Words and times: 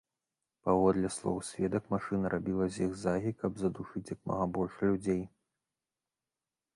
Паводле 0.67 1.09
слоў 1.15 1.35
сведак, 1.49 1.83
машына 1.95 2.31
рабіла 2.33 2.65
зігзагі, 2.77 3.33
каб 3.41 3.51
задушыць 3.65 4.03
як 4.15 4.19
мага 4.31 4.45
больш 4.57 4.81
людзей. 4.89 5.21